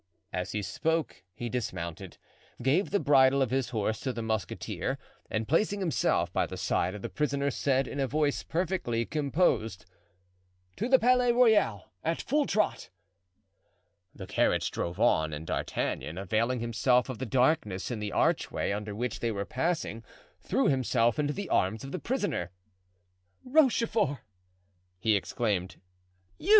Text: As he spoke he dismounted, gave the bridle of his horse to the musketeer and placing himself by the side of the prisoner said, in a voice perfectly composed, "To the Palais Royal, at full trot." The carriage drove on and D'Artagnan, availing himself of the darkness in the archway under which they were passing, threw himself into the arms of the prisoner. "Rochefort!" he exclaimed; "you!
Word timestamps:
As 0.33 0.53
he 0.53 0.63
spoke 0.63 1.23
he 1.31 1.47
dismounted, 1.47 2.17
gave 2.59 2.89
the 2.89 2.99
bridle 2.99 3.39
of 3.43 3.51
his 3.51 3.69
horse 3.69 3.99
to 3.99 4.11
the 4.11 4.23
musketeer 4.23 4.97
and 5.29 5.47
placing 5.47 5.79
himself 5.79 6.33
by 6.33 6.47
the 6.47 6.57
side 6.57 6.95
of 6.95 7.03
the 7.03 7.07
prisoner 7.09 7.51
said, 7.51 7.87
in 7.87 7.99
a 7.99 8.07
voice 8.07 8.41
perfectly 8.41 9.05
composed, 9.05 9.85
"To 10.77 10.89
the 10.89 10.97
Palais 10.97 11.31
Royal, 11.33 11.91
at 12.03 12.19
full 12.19 12.47
trot." 12.47 12.89
The 14.15 14.25
carriage 14.25 14.71
drove 14.71 14.99
on 14.99 15.33
and 15.33 15.45
D'Artagnan, 15.45 16.17
availing 16.17 16.61
himself 16.61 17.07
of 17.07 17.19
the 17.19 17.27
darkness 17.27 17.91
in 17.91 17.99
the 17.99 18.11
archway 18.11 18.71
under 18.71 18.95
which 18.95 19.19
they 19.19 19.31
were 19.31 19.45
passing, 19.45 20.03
threw 20.39 20.65
himself 20.67 21.19
into 21.19 21.33
the 21.33 21.47
arms 21.49 21.83
of 21.83 21.91
the 21.91 21.99
prisoner. 21.99 22.49
"Rochefort!" 23.43 24.17
he 24.97 25.15
exclaimed; 25.15 25.79
"you! 26.39 26.49